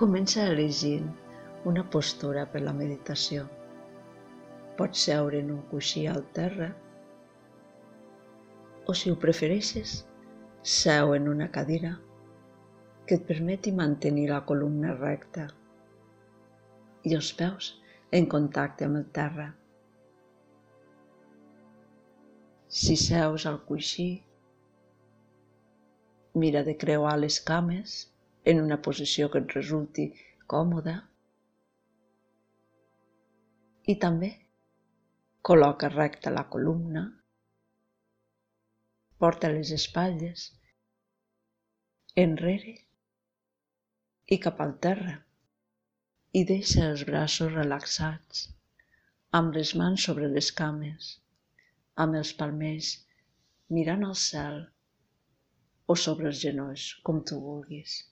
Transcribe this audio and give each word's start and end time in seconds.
Comença 0.00 0.42
elegint 0.52 1.06
una 1.70 1.82
postura 1.92 2.42
per 2.52 2.60
la 2.60 2.72
meditació. 2.76 3.46
Pots 4.76 5.04
seure 5.06 5.38
en 5.40 5.52
un 5.54 5.60
coixí 5.70 6.02
al 6.12 6.18
terra 6.38 6.66
o, 8.84 8.92
si 8.92 9.08
ho 9.08 9.16
prefereixes, 9.22 9.94
seu 10.72 11.14
en 11.16 11.30
una 11.32 11.46
cadira 11.54 11.94
que 13.06 13.16
et 13.16 13.24
permeti 13.30 13.72
mantenir 13.78 14.26
la 14.28 14.42
columna 14.50 14.92
recta 14.98 15.46
i 17.08 17.14
els 17.16 17.30
peus 17.38 17.70
en 18.18 18.28
contacte 18.34 18.84
amb 18.84 19.00
el 19.00 19.06
terra. 19.20 19.46
Si 22.82 22.98
seus 23.00 23.48
al 23.48 23.62
coixí, 23.70 24.10
mira 26.44 26.62
de 26.68 26.76
creuar 26.84 27.16
les 27.22 27.40
cames 27.40 27.96
en 28.52 28.62
una 28.62 28.78
posició 28.86 29.28
que 29.30 29.42
et 29.42 29.54
resulti 29.56 30.06
còmoda. 30.52 30.96
I 33.92 33.94
també 34.04 34.30
col·loca 35.48 35.90
recta 35.94 36.32
la 36.34 36.44
columna, 36.54 37.02
porta 39.22 39.50
les 39.52 39.72
espatlles 39.74 40.48
enrere 42.22 42.74
i 44.34 44.38
cap 44.46 44.60
al 44.64 44.74
terra 44.86 45.14
i 46.40 46.42
deixa 46.50 46.86
els 46.86 47.04
braços 47.10 47.52
relaxats, 47.52 48.46
amb 49.38 49.54
les 49.58 49.74
mans 49.82 50.08
sobre 50.08 50.30
les 50.32 50.50
cames, 50.60 51.12
amb 52.04 52.18
els 52.22 52.32
palmells 52.40 52.96
mirant 53.76 54.04
al 54.08 54.18
cel 54.22 54.60
o 55.86 55.96
sobre 56.06 56.30
els 56.32 56.42
genolls, 56.42 56.90
com 57.06 57.22
tu 57.30 57.38
vulguis. 57.40 58.02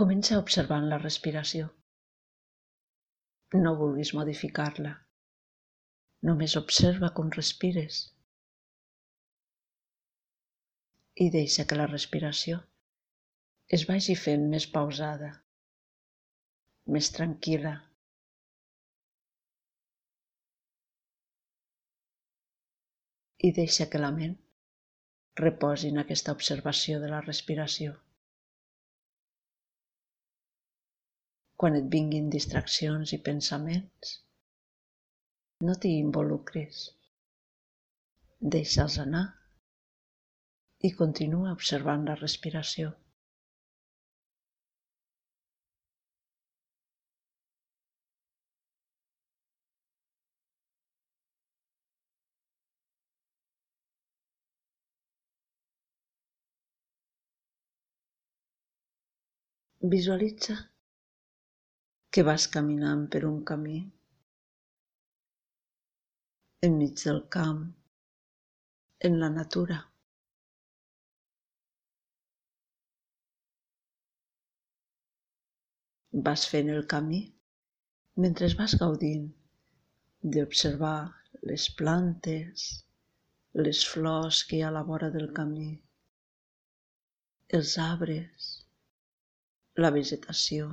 Comença 0.00 0.38
observant 0.40 0.86
la 0.90 0.98
respiració. 1.00 1.66
No 3.62 3.72
vulguis 3.80 4.12
modificar-la. 4.16 4.92
Només 6.28 6.54
observa 6.60 7.10
com 7.18 7.32
respires. 7.34 7.98
I 11.24 11.26
deixa 11.34 11.66
que 11.68 11.76
la 11.76 11.88
respiració 11.90 12.62
es 13.78 13.84
vagi 13.90 14.16
fent 14.20 14.46
més 14.54 14.66
pausada, 14.76 15.28
més 16.96 17.10
tranquil·la. 17.18 17.72
I 23.50 23.52
deixa 23.60 23.88
que 23.92 24.00
la 24.00 24.10
ment 24.16 24.38
reposi 25.42 25.92
en 25.92 26.02
aquesta 26.04 26.32
observació 26.38 27.02
de 27.04 27.12
la 27.12 27.20
respiració. 27.28 27.98
Quan 31.62 31.76
et 31.78 31.84
vinguin 31.90 32.24
distraccions 32.34 33.10
i 33.14 33.18
pensaments, 33.26 34.14
no 35.66 35.76
t'hi 35.82 35.92
involucris. 36.04 36.80
Deixa'ls 38.54 38.96
anar 39.02 39.20
i 40.88 40.90
continua 41.02 41.52
observant 41.58 42.02
la 42.08 42.18
respiració. 42.18 42.90
Visualitza 59.94 60.58
que 62.12 62.22
vas 62.28 62.46
caminant 62.54 63.08
per 63.12 63.24
un 63.32 63.42
camí 63.50 63.80
enmig 66.66 67.00
del 67.02 67.16
camp, 67.34 67.62
en 69.06 69.16
la 69.20 69.28
natura. 69.36 69.78
Vas 76.28 76.44
fent 76.52 76.70
el 76.74 76.86
camí 76.92 77.20
mentre 78.24 78.52
vas 78.60 78.76
gaudint 78.82 79.26
d'observar 80.36 80.98
les 81.50 81.66
plantes, 81.80 82.68
les 83.66 83.82
flors 83.94 84.44
que 84.46 84.60
hi 84.60 84.62
ha 84.62 84.70
a 84.70 84.76
la 84.78 84.86
vora 84.92 85.10
del 85.16 85.32
camí, 85.40 85.70
els 87.58 87.74
arbres, 87.88 88.52
la 89.84 89.90
vegetació. 89.98 90.70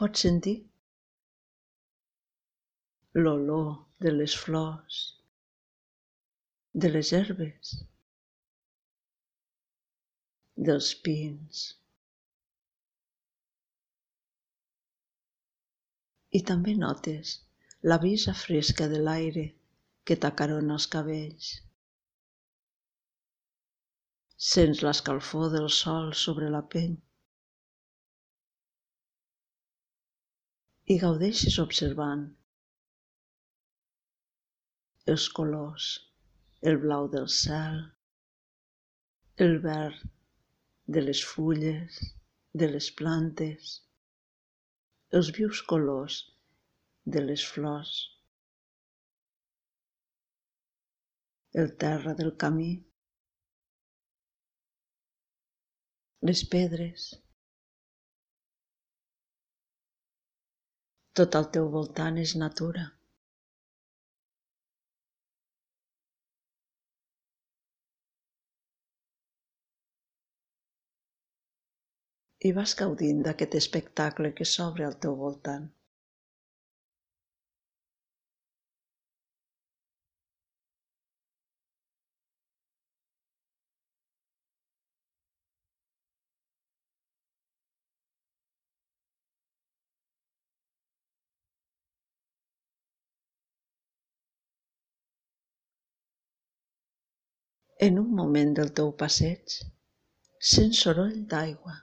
Pots 0.00 0.20
sentir 0.24 0.52
l'olor 3.18 3.70
de 4.04 4.12
les 4.14 4.34
flors, 4.42 4.98
de 6.84 6.90
les 6.96 7.10
herbes, 7.18 7.72
dels 10.68 10.90
pins. 11.06 11.64
I 16.38 16.44
també 16.52 16.76
notes 16.84 17.34
la 17.90 17.98
brisa 18.04 18.36
fresca 18.44 18.86
de 18.94 19.02
l'aire 19.08 19.46
que 20.04 20.20
t'acarona 20.22 20.78
els 20.78 20.86
cabells. 20.94 21.50
Sents 24.52 24.86
l'escalfor 24.86 25.50
del 25.58 25.70
sol 25.82 26.12
sobre 26.22 26.54
la 26.54 26.62
pell. 26.76 26.96
I 30.92 30.94
gaudeixis 31.00 31.58
observant 31.60 32.20
els 35.12 35.26
colors, 35.38 35.88
el 36.70 36.78
blau 36.84 37.08
del 37.14 37.26
cel, 37.38 37.76
el 39.46 39.58
verd 39.66 40.06
de 40.96 41.02
les 41.04 41.20
fulles, 41.32 41.98
de 42.62 42.70
les 42.72 42.88
plantes, 43.02 43.74
els 45.20 45.30
vius 45.40 45.60
colors 45.74 46.18
de 47.16 47.24
les 47.26 47.44
flors, 47.52 47.94
el 51.64 51.72
terra 51.84 52.16
del 52.24 52.34
camí, 52.46 52.72
les 56.32 56.44
pedres, 56.56 57.10
Tot 61.18 61.36
al 61.36 61.46
teu 61.54 61.64
voltant 61.70 62.18
és 62.22 62.32
natura. 62.40 62.82
I 72.50 72.52
vas 72.60 72.76
gaudint 72.82 73.24
d'aquest 73.26 73.58
espectacle 73.62 74.30
que 74.40 74.46
s'obre 74.52 74.86
al 74.90 74.94
teu 75.06 75.18
voltant. 75.24 75.66
En 97.86 97.98
un 97.98 98.08
moment 98.18 98.48
del 98.58 98.70
teu 98.78 98.88
passeig 99.00 99.52
sents 100.52 100.78
soroll 100.84 101.12
d'aigua, 101.32 101.74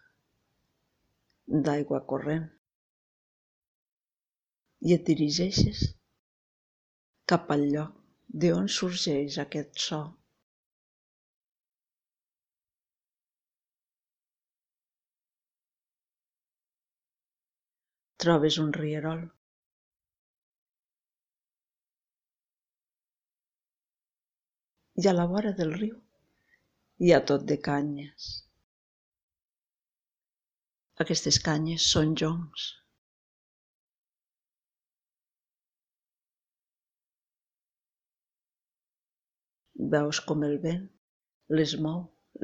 d'aigua 1.67 1.99
corrent, 2.09 2.49
i 4.89 4.95
et 4.95 5.05
dirigeixes 5.09 5.83
cap 7.33 7.53
al 7.55 7.63
lloc 7.75 7.93
d'on 8.43 8.67
sorgeix 8.79 9.37
aquest 9.45 9.79
so. 9.85 10.01
Trobes 18.25 18.59
un 18.65 18.75
rierol. 18.81 19.23
I 25.03 25.07
a 25.11 25.13
la 25.13 25.25
vora 25.31 25.51
del 25.59 25.73
riu 25.79 25.95
hi 27.05 27.09
ha 27.13 27.21
tot 27.31 27.41
de 27.51 27.55
canyes. 27.67 28.27
Aquestes 31.03 31.39
canyes 31.47 31.87
són 31.93 32.13
joncs. 32.21 32.67
Veus 39.95 40.21
com 40.29 40.45
el 40.47 40.55
vent 40.67 40.85
les 41.59 41.75
mou, 41.87 41.99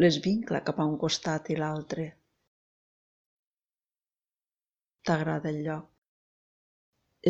les 0.06 0.20
vincla 0.26 0.62
cap 0.72 0.82
a 0.82 0.90
un 0.92 0.98
costat 1.06 1.54
i 1.56 1.58
l'altre. 1.62 2.10
T'agrada 5.08 5.50
el 5.56 5.64
lloc. 5.70 5.88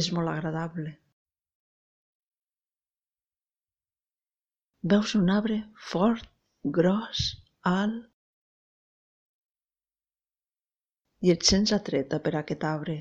És 0.02 0.12
molt 0.18 0.34
agradable. 0.34 1.01
Veus 4.84 5.12
un 5.14 5.30
arbre 5.30 5.60
fort, 5.78 6.24
gros, 6.64 7.20
alt, 7.62 8.08
i 11.22 11.30
et 11.34 11.44
sents 11.46 11.74
atreta 11.76 12.18
per 12.28 12.32
aquest 12.40 12.64
arbre. 12.70 12.96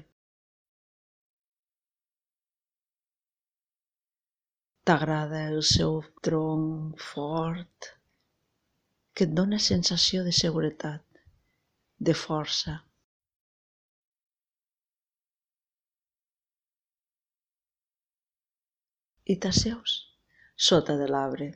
T'agrada 4.85 5.41
el 5.55 5.63
seu 5.71 5.97
tronc 6.29 7.01
fort, 7.01 7.89
que 9.15 9.25
et 9.25 9.33
dona 9.41 9.63
sensació 9.69 10.21
de 10.29 10.37
seguretat, 10.37 11.25
de 12.11 12.17
força. 12.25 12.77
I 19.25 19.41
t'asseus 19.41 19.97
sota 20.69 21.01
de 21.01 21.09
l'arbre 21.09 21.51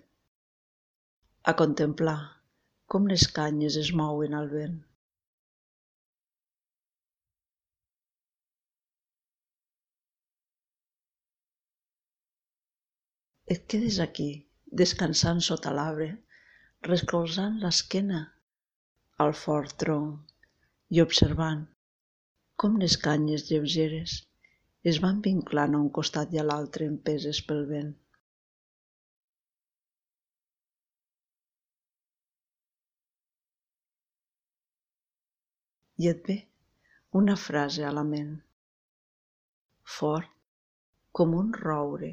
a 1.50 1.52
contemplar 1.60 2.20
com 2.92 3.06
les 3.10 3.24
canyes 3.38 3.74
es 3.80 3.88
mouen 4.00 4.34
al 4.36 4.46
vent. 4.52 4.76
Et 13.54 13.66
quedes 13.72 13.98
aquí, 14.04 14.28
descansant 14.82 15.42
sota 15.46 15.72
l'arbre, 15.78 16.06
recolzant 16.88 17.58
l'esquena 17.64 18.22
al 19.26 19.34
fort 19.40 19.76
tronc 19.82 20.96
i 20.96 21.02
observant 21.04 21.66
com 22.64 22.80
les 22.84 22.96
canyes 23.04 23.44
lleugeres 23.50 24.16
es 24.94 25.02
van 25.04 25.20
vinclant 25.28 25.76
a 25.76 25.82
un 25.84 25.92
costat 26.00 26.32
i 26.36 26.40
a 26.40 26.46
l'altre 26.48 26.88
empeses 26.94 27.42
pel 27.50 27.62
vent. 27.74 27.92
I 36.02 36.10
et 36.10 36.26
ve 36.26 36.38
una 37.20 37.36
frase 37.46 37.84
a 37.86 37.92
la 37.98 38.04
ment. 38.10 38.34
Fort 39.96 40.30
com 41.12 41.34
un 41.40 41.52
roure 41.64 42.12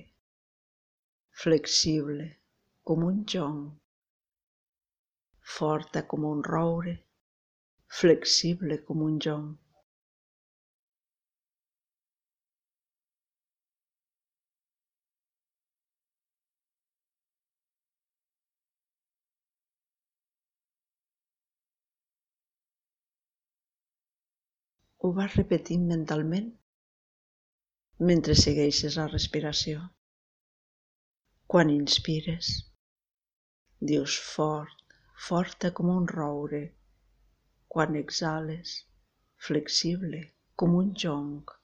flexible 1.44 2.26
com 2.86 3.04
un 3.08 3.22
jonc, 3.34 3.72
forta 5.56 6.04
com 6.12 6.28
un 6.30 6.44
roure, 6.48 6.94
flexible 8.02 8.78
com 8.90 9.02
un 9.08 9.18
jonc. 9.26 9.61
Ho 25.02 25.10
vas 25.18 25.36
repetint 25.38 25.86
mentalment 25.92 26.50
mentre 28.10 28.36
segueixes 28.42 28.98
la 29.00 29.06
respiració. 29.08 29.80
Quan 31.54 31.72
inspires, 31.76 32.52
dius 33.92 34.18
fort, 34.34 34.96
forta 35.30 35.72
com 35.80 35.90
un 35.96 36.06
roure. 36.14 36.62
Quan 37.68 37.98
exhales, 38.04 38.76
flexible 39.48 40.22
com 40.56 40.78
un 40.84 40.94
jonc. 41.06 41.58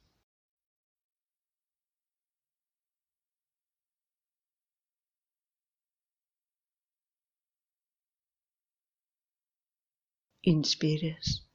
Inspires, 10.56 11.47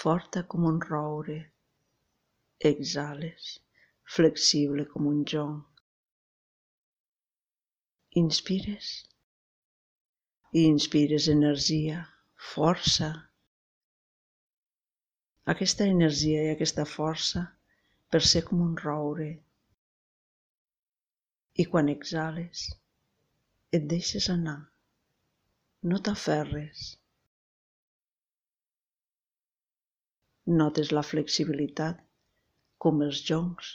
forta 0.00 0.42
com 0.54 0.66
un 0.70 0.80
roure. 0.88 1.38
Exhales, 2.72 3.54
flexible 4.16 4.88
com 4.94 5.06
un 5.12 5.22
jonc 5.34 5.74
inspires 8.14 8.88
i 10.52 10.62
inspires 10.70 11.26
energia, 11.28 12.04
força. 12.54 13.08
Aquesta 15.54 15.88
energia 15.90 16.44
i 16.44 16.52
aquesta 16.52 16.84
força 16.86 17.42
per 18.08 18.20
ser 18.22 18.44
com 18.46 18.62
un 18.62 18.76
roure. 18.78 19.32
I 21.58 21.66
quan 21.72 21.90
exhales, 21.90 22.68
et 23.74 23.90
deixes 23.90 24.30
anar. 24.30 24.60
No 25.82 25.98
t'aferres. 25.98 26.86
Notes 30.46 30.90
la 30.92 31.02
flexibilitat, 31.02 32.00
com 32.76 33.00
els 33.04 33.20
joncs, 33.28 33.68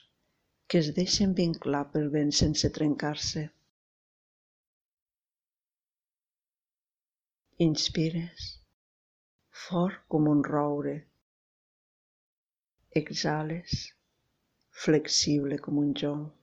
que 0.70 0.78
es 0.78 0.92
deixen 0.98 1.32
vinclar 1.40 1.82
pel 1.94 2.12
vent 2.16 2.30
sense 2.40 2.70
trencar-se. 2.76 3.48
Inspires, 7.66 8.46
fort 9.66 10.06
com 10.08 10.30
un 10.30 10.44
roure. 10.46 10.94
Exhales, 13.02 13.80
flexible 14.86 15.58
com 15.58 15.82
un 15.82 15.96
jonc. 16.04 16.39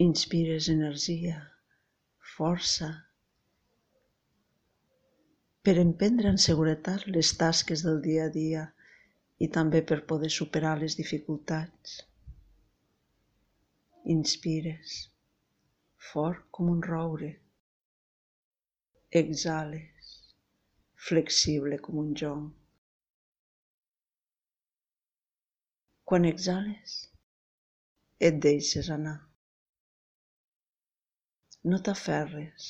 Inspires 0.00 0.68
energia, 0.72 1.38
força, 2.34 2.86
per 5.62 5.74
emprendre 5.76 6.30
en 6.32 6.38
seguretat 6.40 7.02
les 7.06 7.32
tasques 7.36 7.82
del 7.84 7.98
dia 8.00 8.22
a 8.24 8.30
dia 8.32 8.62
i 9.44 9.48
també 9.52 9.82
per 9.90 9.98
poder 10.08 10.30
superar 10.32 10.78
les 10.80 10.96
dificultats. 10.96 11.98
Inspires, 14.14 14.94
fort 16.10 16.46
com 16.50 16.70
un 16.72 16.80
roure. 16.82 17.28
Exhales, 19.20 20.14
flexible 21.08 21.76
com 21.84 22.00
un 22.00 22.14
jonc. 22.22 22.48
Quan 26.08 26.24
exhales, 26.24 26.96
et 28.18 28.40
deixes 28.48 28.88
anar. 28.96 29.31
No 31.70 31.78
t'aferres. 31.86 32.64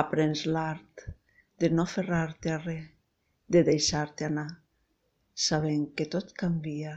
Aprens 0.00 0.40
l'art 0.46 1.04
de 1.62 1.68
no 1.74 1.84
aferrar-te 1.88 2.50
a 2.54 2.56
res, 2.64 2.88
de 3.56 3.62
deixar-te 3.68 4.26
anar 4.26 4.48
sabent 5.46 5.84
que 6.00 6.08
tot 6.14 6.32
canvia 6.42 6.96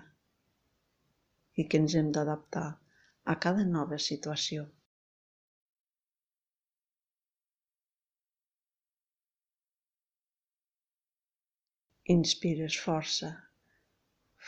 i 1.61 1.67
que 1.69 1.83
ens 1.83 1.97
hem 2.01 2.09
d'adaptar 2.17 2.65
a 3.33 3.37
cada 3.45 3.67
nova 3.75 4.01
situació. 4.07 4.65
Inspires 12.17 12.81
força, 12.89 13.35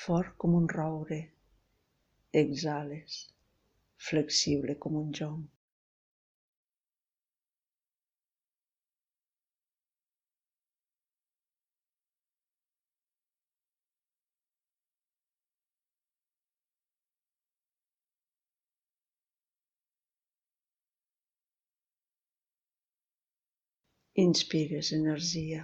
fort 0.08 0.38
com 0.42 0.62
un 0.64 0.70
roure. 0.78 1.24
Exhales, 2.46 3.26
flexible 4.10 4.82
com 4.86 5.04
un 5.06 5.20
jonc. 5.22 5.52
Inspires 24.16 24.92
energia, 24.94 25.64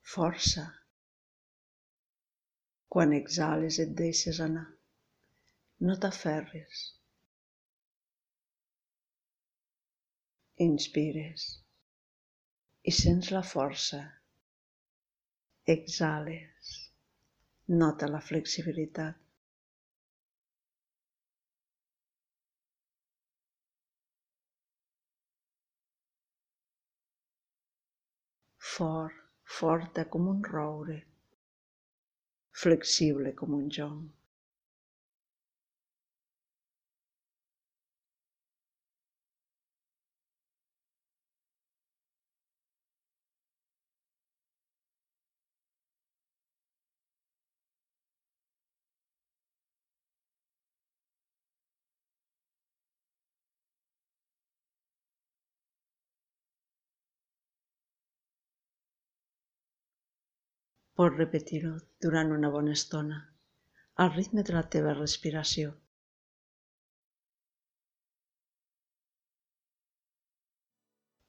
força. 0.00 0.62
Quan 2.88 3.12
exhales 3.12 3.76
et 3.84 3.90
deixes 3.98 4.38
anar. 4.40 4.64
No 5.84 5.96
t'aferres. 6.00 6.86
Inspires 10.68 11.44
i 12.88 12.96
sents 13.02 13.28
la 13.36 13.44
força 13.44 14.00
exhales. 15.76 16.72
Nota 17.84 18.08
la 18.08 18.24
flexibilitat. 18.24 19.20
Fort, 28.76 29.20
forta 29.58 30.04
com 30.14 30.26
un 30.30 30.42
roure. 30.52 30.98
Flexible 32.62 33.32
com 33.38 33.54
un 33.58 33.70
jonc. 33.76 34.25
Pots 60.96 61.18
repetir-ho 61.20 61.74
durant 62.00 62.30
una 62.32 62.48
bona 62.52 62.72
estona, 62.72 63.16
al 64.04 64.14
ritme 64.14 64.44
de 64.48 64.54
la 64.54 64.62
teva 64.74 64.94
respiració. 64.94 65.74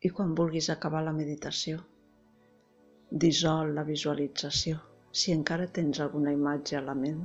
I 0.08 0.14
quan 0.20 0.32
vulguis 0.40 0.72
acabar 0.72 1.04
la 1.04 1.16
meditació, 1.20 1.82
dissol 3.26 3.76
la 3.76 3.84
visualització, 3.92 4.80
si 5.12 5.36
encara 5.36 5.68
tens 5.80 6.00
alguna 6.00 6.32
imatge 6.40 6.80
a 6.80 6.86
la 6.88 6.96
ment, 7.04 7.24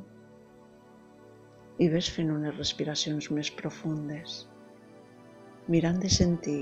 i 1.78 1.88
ves 1.94 2.10
fent 2.16 2.34
unes 2.40 2.58
respiracions 2.58 3.30
més 3.38 3.54
profundes, 3.62 4.40
mirant 5.76 6.02
de 6.02 6.10
sentir 6.20 6.60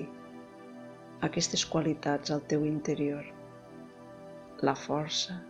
aquestes 1.31 1.65
qualitats 1.77 2.37
al 2.37 2.45
teu 2.53 2.69
interior, 2.69 3.25
la 4.69 4.77
força, 4.77 5.45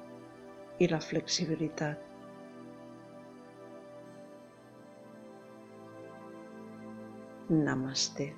i 0.81 0.89
la 0.89 1.01
flexibilitat. 1.01 2.07
Namaste. 7.51 8.31